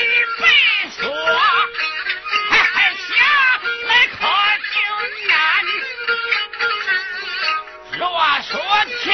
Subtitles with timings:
[0.00, 0.04] 你
[0.38, 0.44] 别
[0.90, 1.02] 说
[2.96, 3.08] 下
[3.88, 4.18] 来可
[4.72, 4.76] 就
[5.28, 5.30] 难。
[7.98, 8.02] 若
[8.42, 8.52] 说
[9.02, 9.04] 挑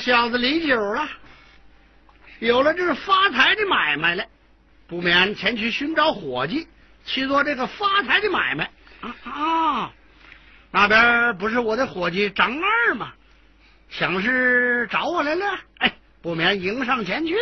[0.00, 1.08] 小子李九啊，
[2.38, 4.24] 有了这发财的买卖了，
[4.86, 6.66] 不免前去寻找伙计
[7.04, 8.70] 去做这个发财的买卖
[9.00, 9.92] 啊啊！
[10.70, 13.12] 那边不是我的伙计张二吗？
[13.90, 17.36] 想是找我来了，哎，不免迎上前去。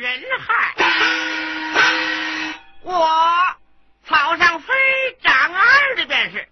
[0.00, 0.74] 人害，
[2.82, 3.56] 我
[4.04, 4.74] 草上飞
[5.22, 6.48] 长二的便是，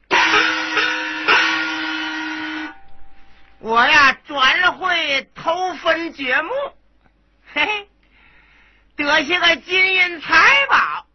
[3.58, 6.50] 我呀转会偷分掘墓，
[7.52, 7.88] 嘿嘿，
[8.96, 11.06] 得些个金银财宝，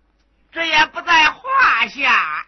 [0.51, 2.45] 这也不在话下。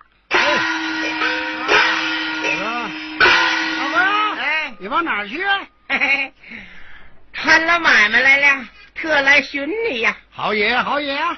[3.79, 3.97] 老哥，
[4.41, 5.41] 哎，你往哪去？
[5.88, 6.33] 嘿嘿，
[7.41, 8.65] 看了买卖来了。
[8.95, 11.38] 特来寻你呀，好爷好爷啊！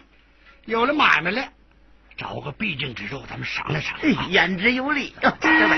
[0.66, 1.48] 有了买卖了，
[2.18, 4.32] 找个必经之路，咱们商量商量。
[4.32, 5.70] 言之有理，这边。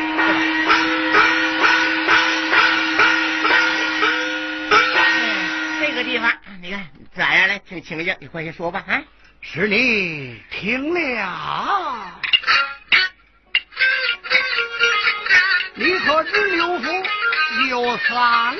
[5.81, 6.31] 这个地方，
[6.61, 7.59] 你看咋样来？
[7.59, 9.03] 听清静，你快些说吧啊！
[9.41, 12.21] 是你听了，
[15.75, 16.89] 你可知刘福
[17.69, 18.55] 有丧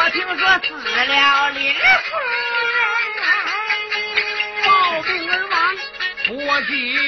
[0.00, 0.08] 我？
[0.10, 1.80] 听说死了林夫
[3.20, 3.28] 人，
[4.64, 4.68] 暴
[5.02, 5.54] 病而亡，
[6.26, 6.30] 不
[6.66, 6.98] 几日，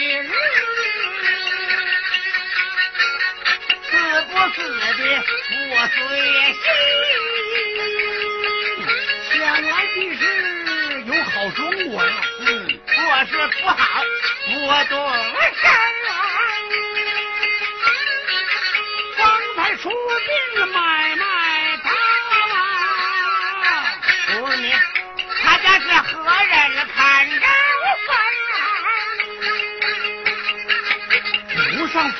[3.88, 3.90] 死
[4.30, 4.84] 不死的
[5.70, 5.96] 我随
[6.52, 6.64] 心。
[9.32, 10.20] 想来的是
[11.06, 12.46] 有好中国呀，嗯，
[12.86, 13.74] 若是不好，
[14.66, 14.94] 我动
[15.54, 15.91] 身。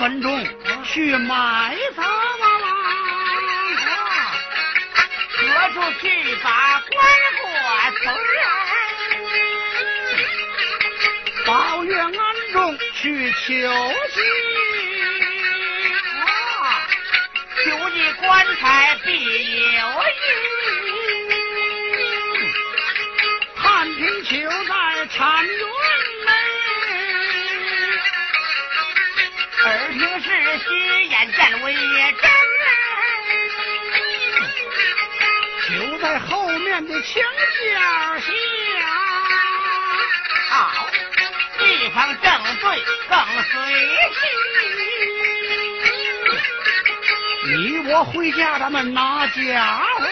[0.02, 0.44] 坟中
[0.82, 2.10] 去埋葬啊！
[5.38, 6.10] 何处去
[6.42, 6.92] 把棺
[7.38, 7.46] 椁
[8.04, 8.10] 走？
[11.46, 12.12] 宝月庵
[12.52, 14.18] 中去求吉
[16.26, 16.26] 啊！
[17.64, 19.08] 求你棺材必
[19.76, 19.78] 有
[36.12, 37.22] 在后面的墙
[37.72, 37.80] 角
[38.20, 38.30] 下，
[40.50, 40.86] 好
[41.58, 43.50] 地方正对，更随
[44.12, 44.20] 心。
[47.46, 50.06] 你我回家，咱们拿家伙。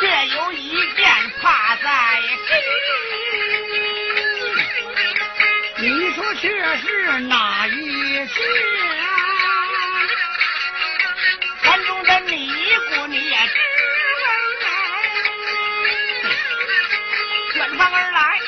[0.00, 1.04] 却有一件
[1.42, 2.56] 怕在心。
[5.76, 6.48] 你说这
[6.78, 8.26] 是哪一件？
[11.62, 12.41] 山中的尼
[13.08, 13.54] 你也知，
[17.56, 18.38] 远方而来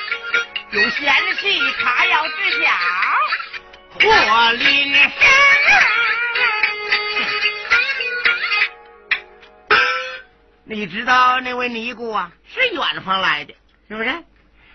[0.70, 2.70] 有贤妻，他要知晓
[4.00, 5.10] 祸临身。
[10.66, 13.54] 你知道那位尼姑啊，是远方来的，
[13.88, 14.24] 是不是？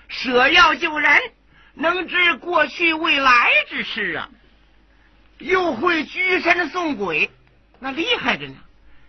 [0.08, 1.22] 舍药救人，
[1.74, 4.30] 能知过去未来之事啊，
[5.40, 7.30] 又会居神送鬼，
[7.80, 8.56] 那厉害着呢。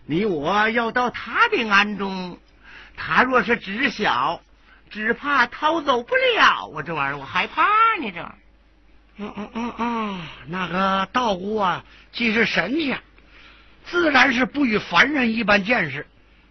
[0.05, 2.37] 你我要到他的庵中，
[2.97, 4.41] 他若是知晓，
[4.89, 6.65] 只怕逃走不了。
[6.67, 7.63] 我这玩意儿，我害怕
[7.99, 8.11] 呢。
[8.11, 8.35] 这，
[9.17, 12.99] 嗯嗯嗯嗯，那个道姑啊，既是神仙，
[13.85, 16.05] 自然是不与凡人一般见识。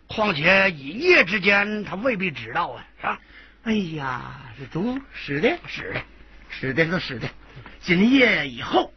[0.07, 3.19] 况且一夜之间，他未必知道啊，是吧？
[3.65, 6.03] 哎呀，这中使的，使的，
[6.49, 7.29] 使的，是使的。
[7.81, 8.93] 今夜以后，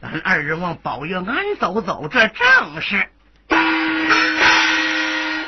[0.00, 3.08] 咱二人往宝月庵走走，这正是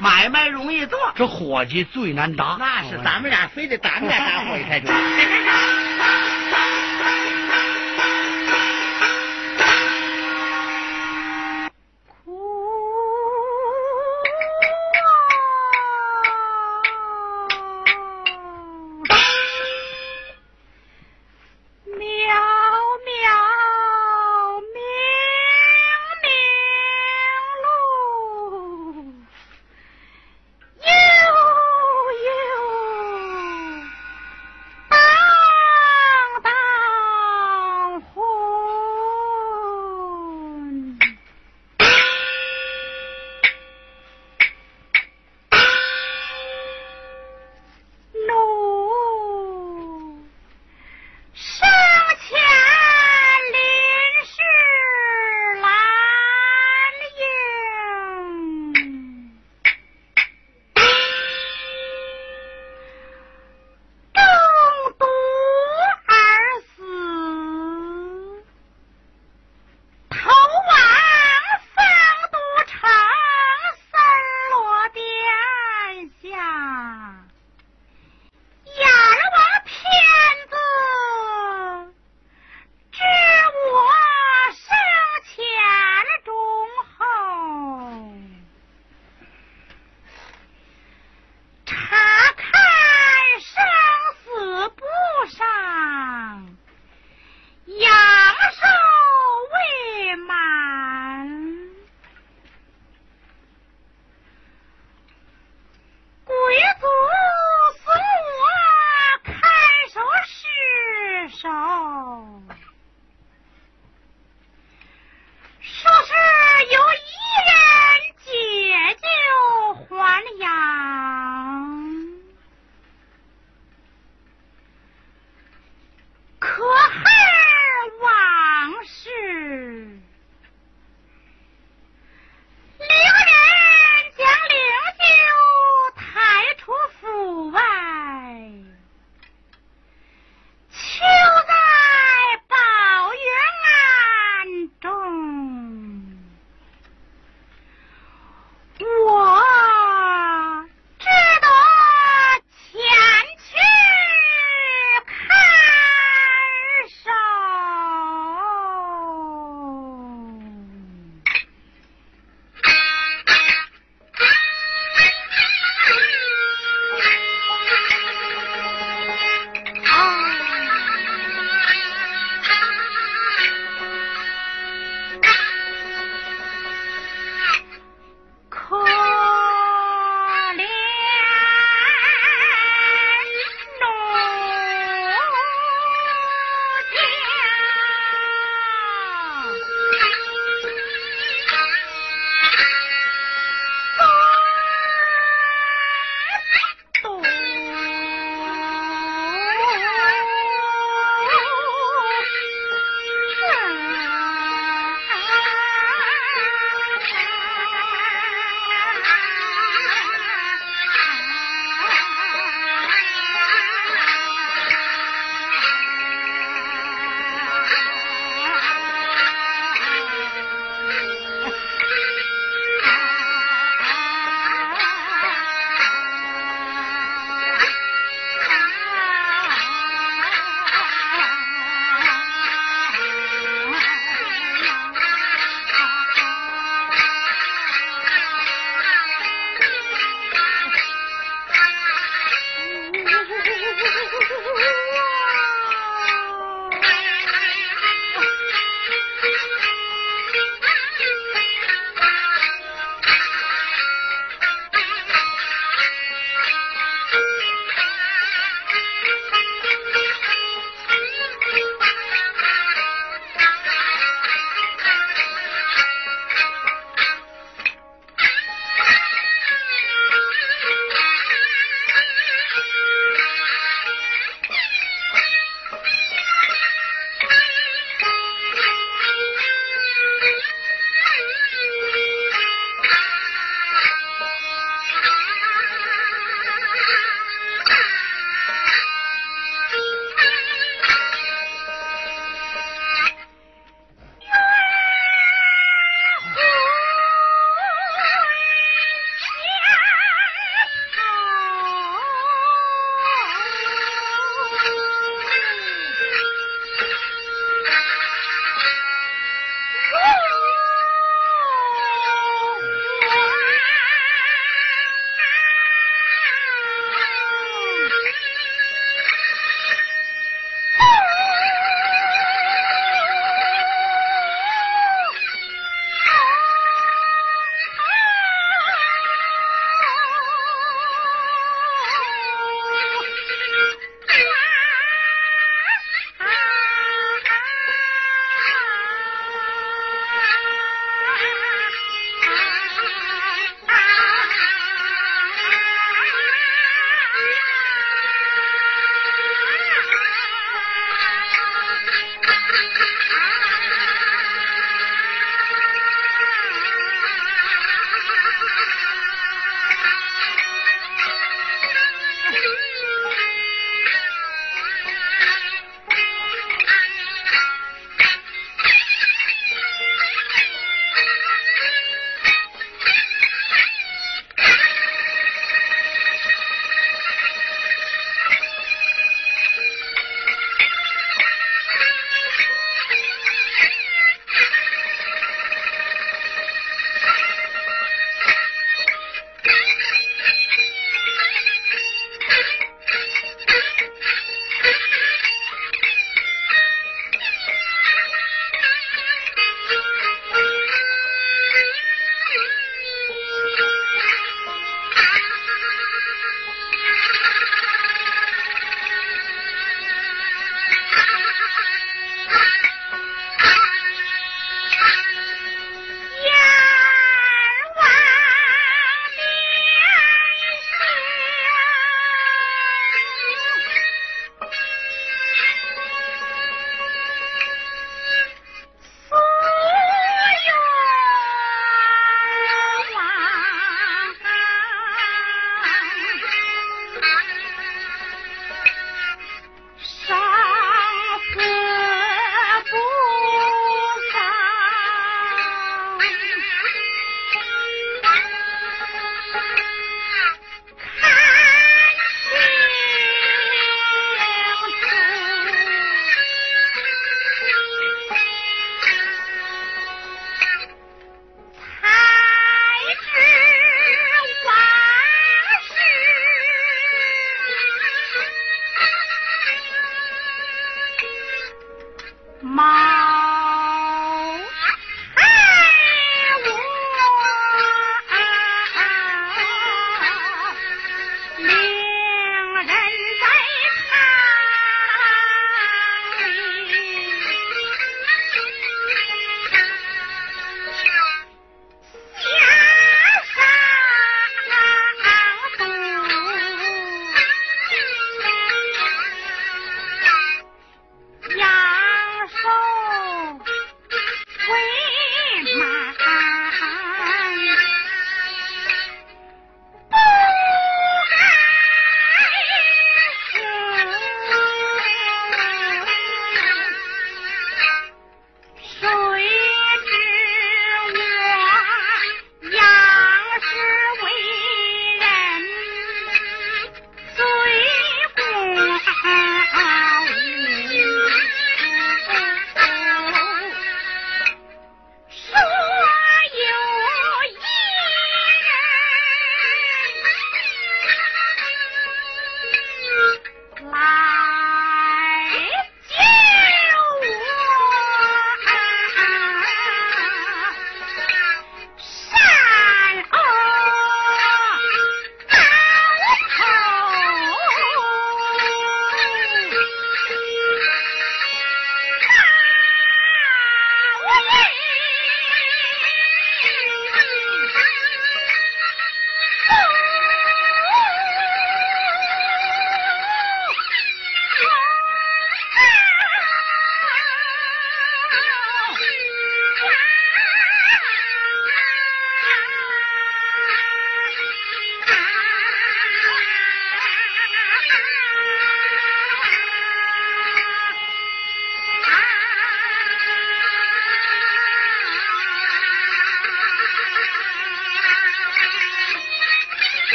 [0.00, 2.56] 买卖容易做，这伙计最难打。
[2.58, 4.90] 那是咱们俩非得咱们俩打伙计才中。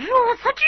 [0.00, 0.64] 如此绝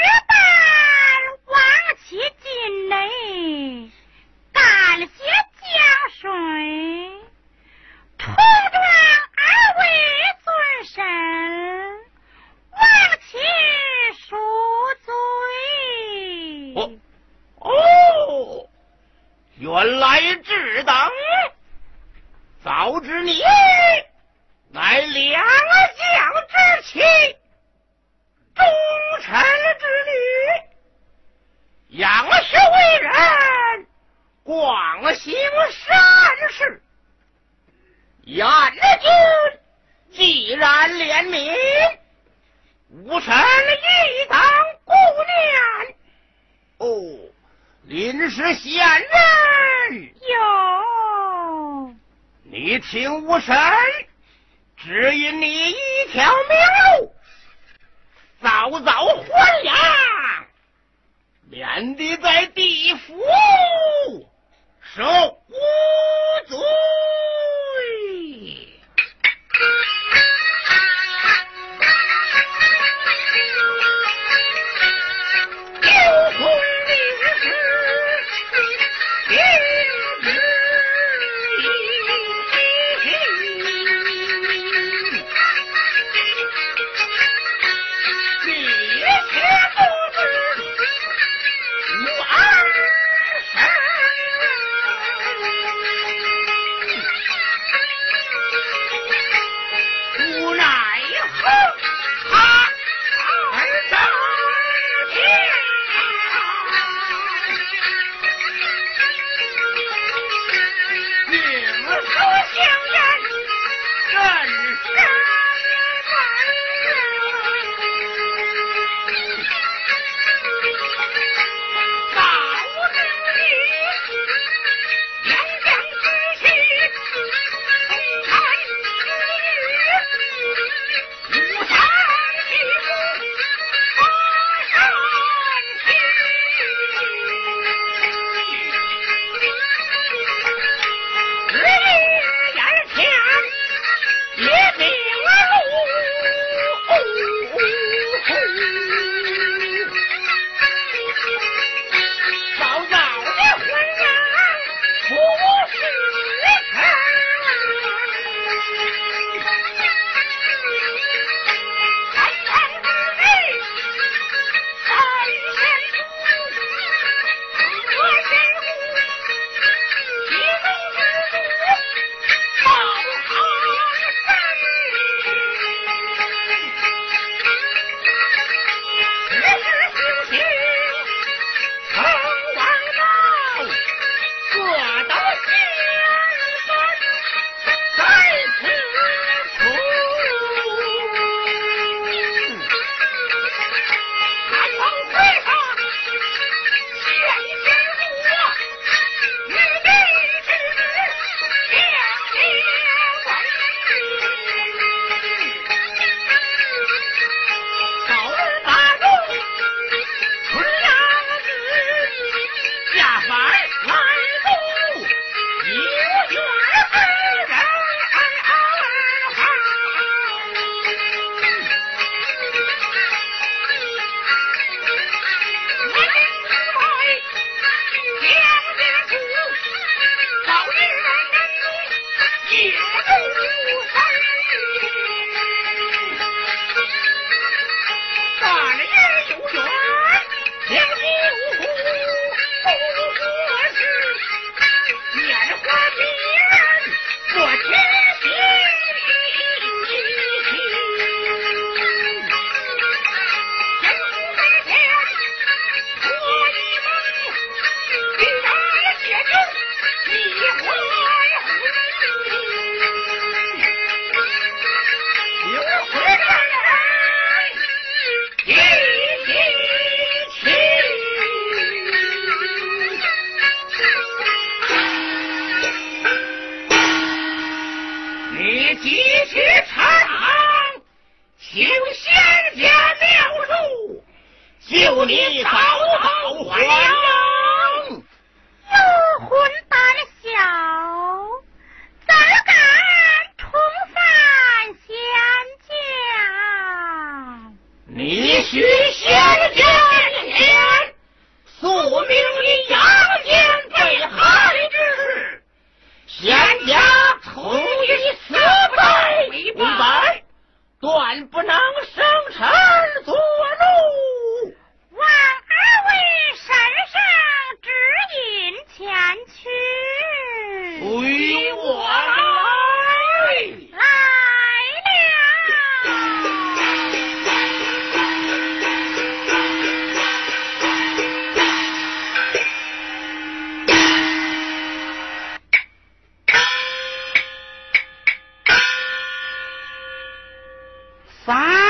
[341.25, 341.63] Find.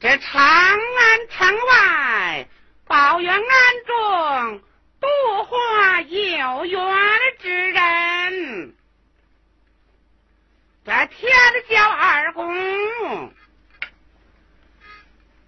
[0.00, 2.48] 这长安城外，
[2.86, 4.62] 宝元安中
[4.98, 5.06] 度
[5.44, 6.96] 化有缘
[7.38, 8.74] 之人。
[10.86, 11.30] 这天
[11.68, 13.34] 叫二公，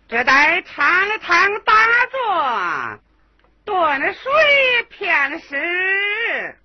[0.06, 6.58] 这在长堂打坐，了水片时，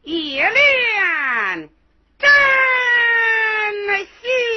[0.00, 1.68] 一脸
[2.18, 2.28] 真
[4.06, 4.55] 心。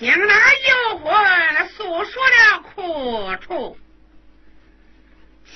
[0.00, 3.78] 向那妖魂诉说了苦楚。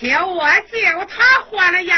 [0.00, 1.96] 求我救他活了呀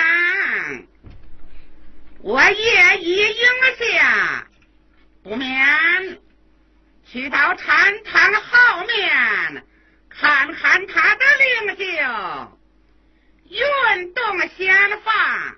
[2.20, 4.46] 我也已应了下
[5.22, 6.20] 不免
[7.10, 9.64] 去到禅堂后面
[10.10, 11.24] 看看他的
[11.64, 12.48] 灵柩
[13.48, 15.56] 运动了仙法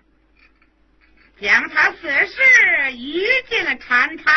[1.40, 4.34] 将他死尸移进了禅堂。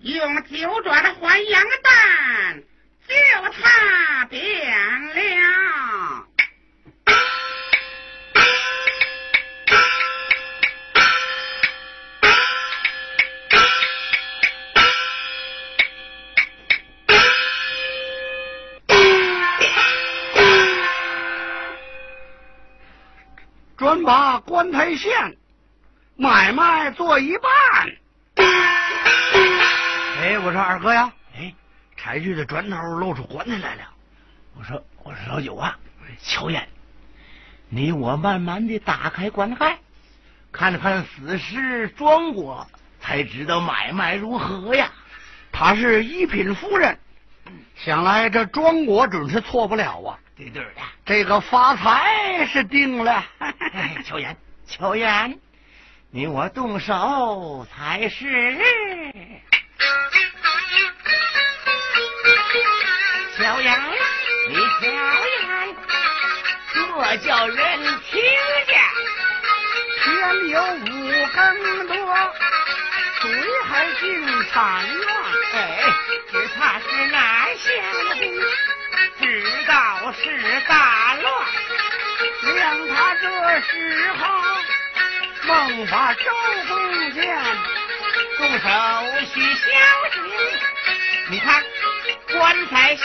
[0.00, 2.62] 用九转的还阳丹，
[3.08, 3.14] 就
[3.50, 4.38] 他变
[5.08, 6.26] 了，
[23.76, 25.36] 专把棺材线
[26.16, 27.50] 买卖做一半。
[30.18, 31.54] 哎，我说二哥呀，哎，
[31.96, 33.82] 柴具的砖头露出棺材来了。
[34.56, 35.78] 我说，我说老九啊，
[36.20, 36.68] 乔烟，
[37.68, 39.78] 你我慢慢的打开棺盖，
[40.50, 42.66] 看看死尸庄果，
[43.00, 44.90] 才知道买卖如何呀。
[45.52, 46.98] 他是一品夫人，
[47.76, 50.18] 想来这庄国准是错不了啊。
[50.34, 53.24] 对对的，这个发财是定了。
[54.04, 55.38] 乔岩，乔岩。
[56.10, 58.58] 你我动手才是，
[63.38, 63.78] 小杨，
[64.48, 64.90] 你小
[65.46, 65.76] 杨，
[66.88, 67.56] 莫叫人
[68.10, 68.20] 听
[68.66, 68.80] 见。
[70.02, 70.86] 天有五
[71.36, 71.94] 更多，
[73.20, 73.30] 水
[73.68, 75.06] 还进产院。
[75.54, 75.56] 哎，
[76.32, 77.68] 只怕是南相
[78.18, 78.18] 公
[79.20, 79.24] 知
[79.68, 81.46] 道是大乱，
[82.56, 84.26] 让他这时候。
[85.46, 86.24] 梦把周
[86.66, 87.38] 公见，
[88.36, 88.68] 动手
[89.32, 89.62] 需小
[90.12, 90.18] 心。
[91.30, 91.62] 你看
[92.38, 93.04] 棺材线，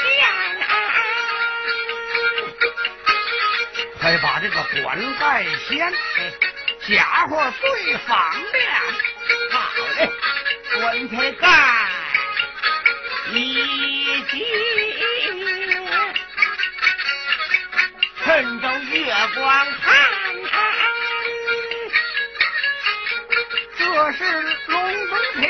[4.00, 5.92] 快把这个棺盖掀，
[6.88, 8.64] 家伙最方便。
[9.50, 9.58] 好
[9.98, 10.08] 嘞，
[10.80, 11.48] 棺材盖
[13.34, 14.46] 一紧，
[18.24, 19.84] 趁着月光看。
[23.80, 24.24] 这是
[24.68, 25.50] 龙凤天，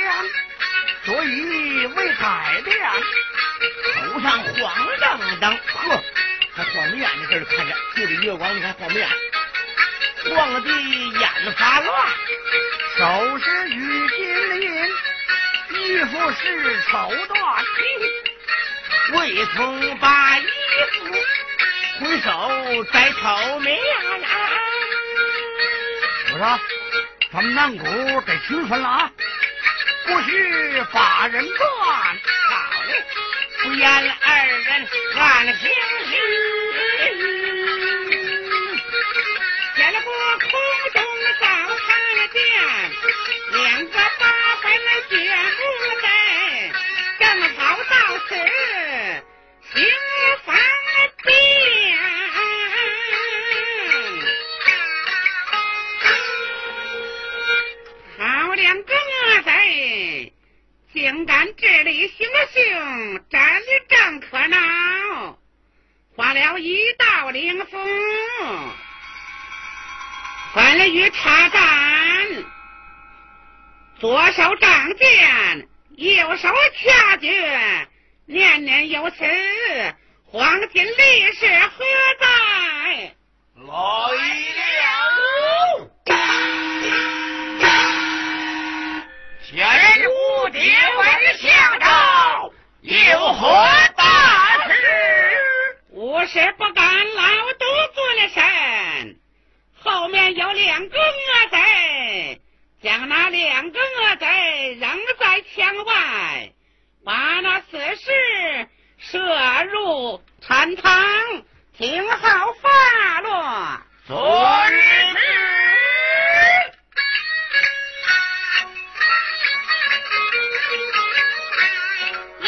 [1.04, 2.80] 所以为改变。
[4.24, 6.04] 头上晃荡荡，呵，
[6.56, 9.08] 还晃不眼的事看着，就这月光，你看晃不眼，
[10.36, 12.10] 晃的眼发乱。
[12.98, 14.90] 手是玉金鳞，
[15.72, 20.46] 衣服是绸缎，未曾把衣
[20.92, 21.06] 服
[22.00, 23.78] 回手摘头棉。
[26.34, 26.60] 我说。
[27.34, 27.84] 咱们南谷
[28.22, 29.12] 得区分了啊，
[30.06, 32.18] 不许把人断。
[33.72, 33.90] 言
[34.22, 35.93] 二人暗行
[78.90, 79.24] 有此，
[80.26, 81.86] 黄金历史何
[82.20, 83.16] 在？
[83.56, 84.70] 来了。
[89.46, 89.56] 前
[90.10, 90.58] 无敌
[90.98, 92.52] 问相招，
[92.82, 93.46] 有何
[93.96, 94.74] 大事？
[95.92, 97.24] 我是不敢老
[97.60, 99.20] 多做了神，
[99.80, 102.42] 后面有两个恶贼，
[102.82, 106.52] 将那两个恶贼扔在墙外，
[107.06, 109.20] 把那死尸射
[109.66, 111.44] 入禅堂，
[111.78, 112.18] 听候
[112.62, 113.82] 发落。
[114.08, 114.76] 昨日。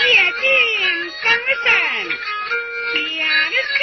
[0.07, 0.41] 夜静
[1.23, 1.27] 更
[1.63, 1.65] 深
[2.93, 3.03] 天
[3.65, 3.79] 神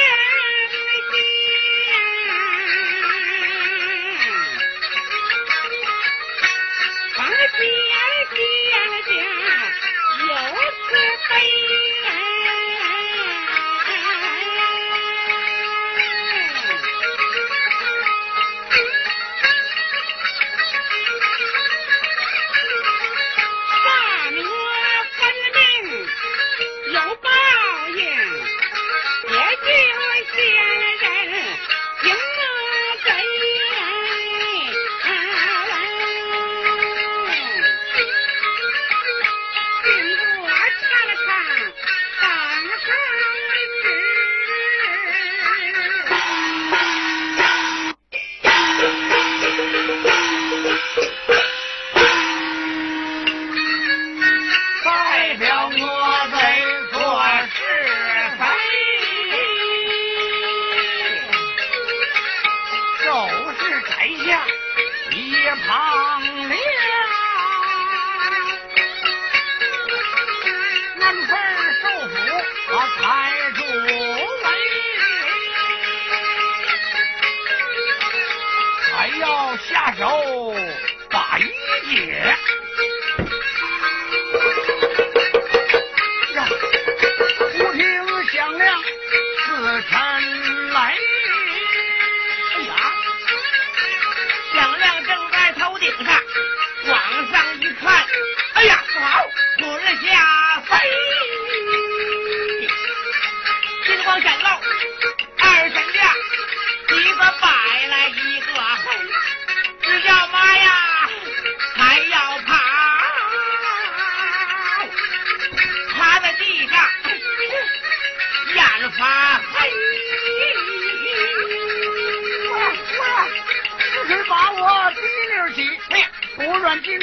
[65.91, 66.49] 当年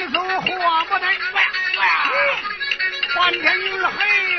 [0.07, 1.05] 不论金属火不得，
[3.15, 4.38] 换天云黑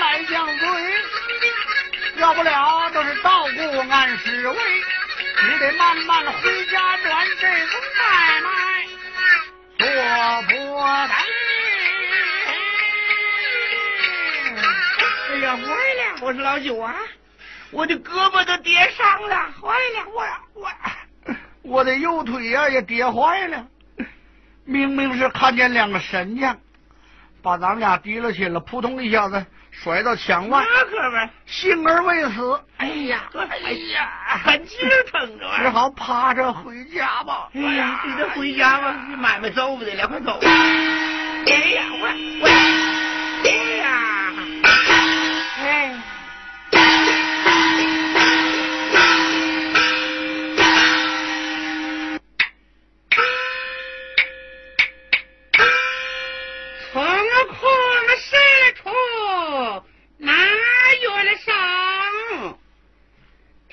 [0.00, 0.66] 来降罪，
[2.16, 4.56] 要不了都是道姑按时为，
[5.36, 7.52] 只得慢慢回家转这个
[7.98, 8.48] 买卖，
[9.78, 9.86] 做
[10.48, 11.14] 不得。
[15.28, 16.02] 哎呀，坏了！
[16.22, 16.94] 我说老九啊，
[17.70, 20.06] 我的胳膊都跌伤了，坏了！
[20.14, 20.70] 我我
[21.62, 23.66] 我的右腿呀、也跌坏了，
[24.64, 26.58] 明明是看见两个神将，
[27.42, 31.16] 把咱们俩提了起来，扑通一下子甩到墙外，那可不，
[31.46, 32.60] 幸而未死。
[32.76, 34.10] 哎呀，哎呀，
[34.44, 35.62] 很劲儿疼着啊！
[35.62, 37.48] 只好趴着回家吧。
[37.54, 40.38] 哎呀，你这回家吧，你买卖做不得了，快走！
[40.42, 42.08] 哎呀，我
[42.42, 42.48] 我，
[43.44, 44.19] 哎呀，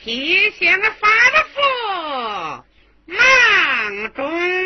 [0.08, 0.70] 提醒
[1.01, 2.64] 发了福
[3.08, 4.57] 忙中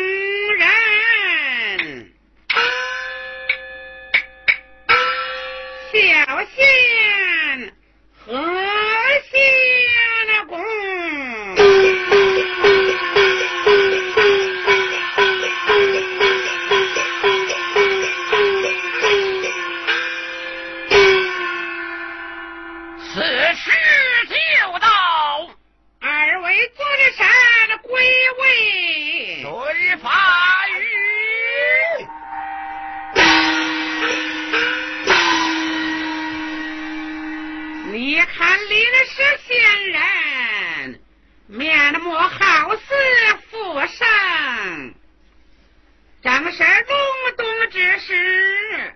[46.80, 48.94] 隆冬之时，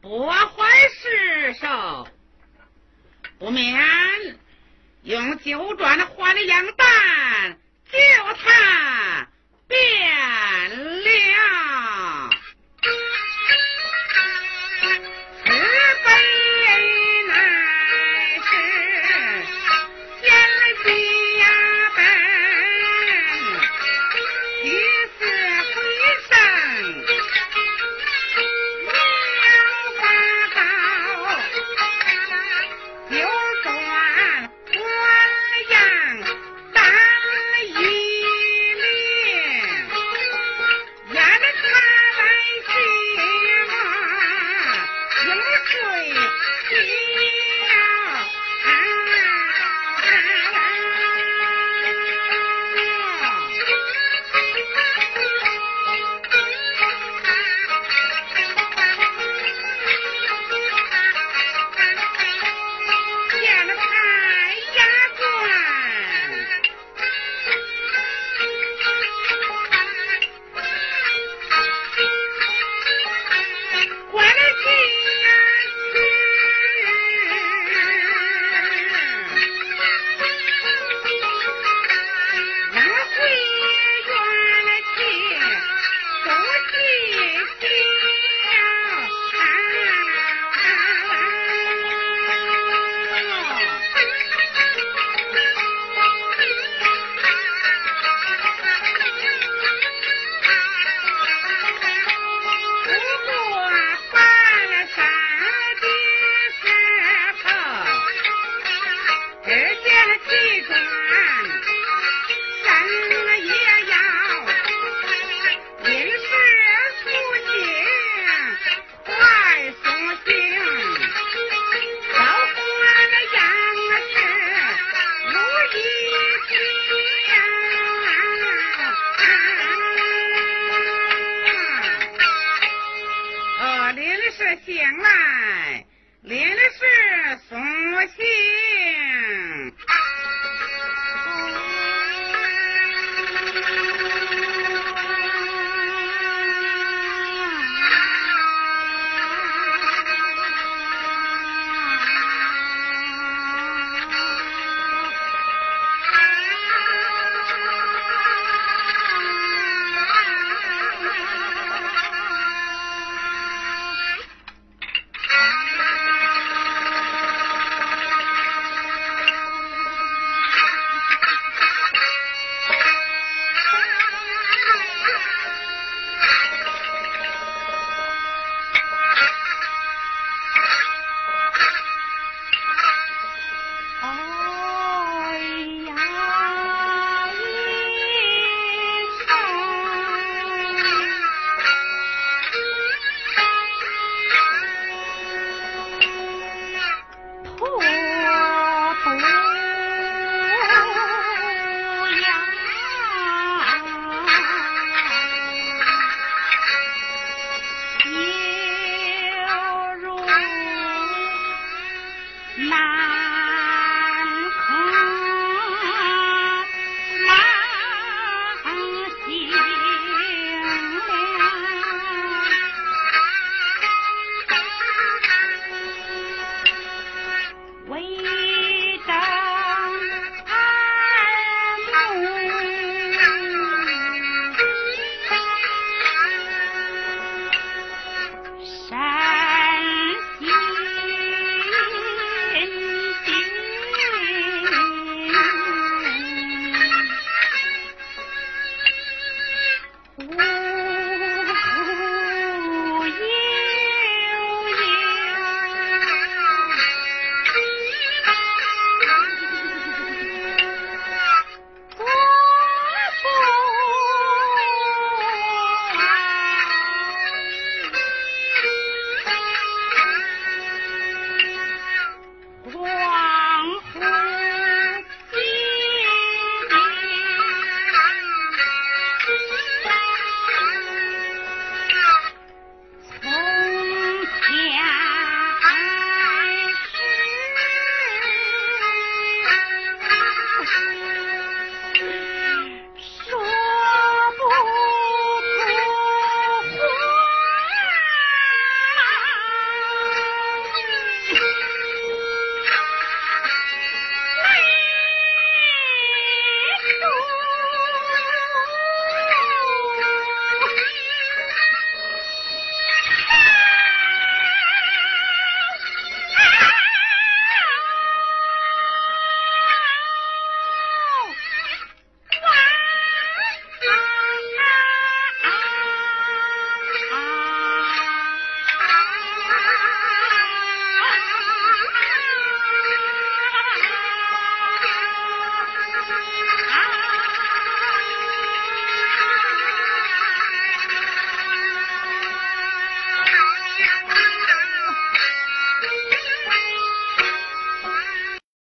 [0.00, 2.08] 不怀失手，
[3.38, 3.78] 不免
[5.02, 7.58] 用九转还阳丹，
[7.90, 7.98] 救
[8.42, 9.23] 他